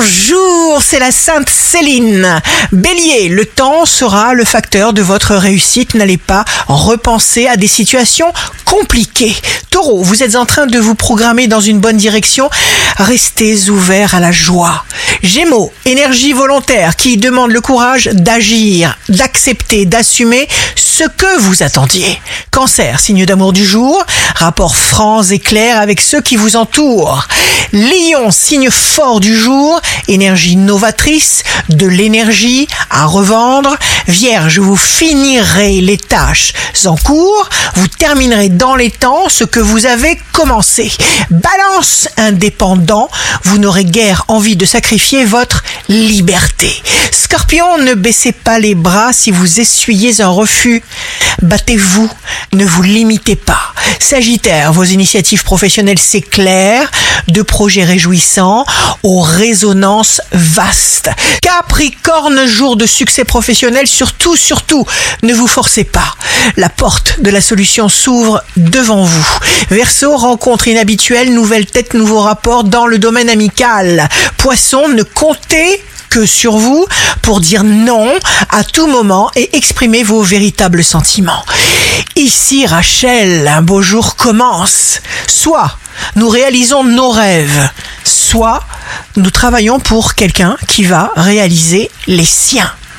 [0.00, 2.40] Bonjour, c'est la Sainte Céline.
[2.70, 5.94] Bélier, le temps sera le facteur de votre réussite.
[5.94, 8.32] N'allez pas repenser à des situations
[8.64, 9.34] compliquées.
[9.70, 12.48] Taureau, vous êtes en train de vous programmer dans une bonne direction.
[12.98, 14.84] Restez ouvert à la joie.
[15.24, 20.46] Gémeaux, énergie volontaire qui demande le courage d'agir, d'accepter, d'assumer
[20.76, 22.20] ce que vous attendiez.
[22.52, 24.04] Cancer, signe d'amour du jour,
[24.36, 27.26] rapport franc et clair avec ceux qui vous entourent.
[27.72, 33.76] Lion, signe fort du jour, énergie novatrice, de l'énergie à revendre.
[34.06, 36.54] Vierge, vous finirez les tâches
[36.86, 40.90] en cours, vous terminerez dans les temps ce que vous avez commencé.
[41.30, 43.10] Balance indépendant,
[43.44, 46.70] vous n'aurez guère envie de sacrifier votre liberté.
[47.10, 50.82] Scorpion, ne baissez pas les bras si vous essuyez un refus.
[51.42, 52.08] Battez-vous,
[52.52, 53.67] ne vous limitez pas.
[53.98, 56.90] Sagittaire, vos initiatives professionnelles s'éclairent,
[57.28, 58.64] de projets réjouissants
[59.02, 61.10] aux résonances vastes.
[61.42, 64.86] Capricorne, jour de succès professionnel, surtout, surtout,
[65.22, 66.14] ne vous forcez pas.
[66.56, 69.38] La porte de la solution s'ouvre devant vous.
[69.70, 74.08] Verseau, rencontre inhabituelle, nouvelle tête, nouveau rapport dans le domaine amical.
[74.36, 76.86] Poisson, ne comptez que sur vous
[77.22, 78.12] pour dire non
[78.50, 81.44] à tout moment et exprimer vos véritables sentiments.
[82.16, 85.00] Ici Rachel, un beau jour commence.
[85.26, 85.78] Soit
[86.16, 87.70] nous réalisons nos rêves,
[88.04, 88.64] soit
[89.16, 92.72] nous travaillons pour quelqu'un qui va réaliser les siens.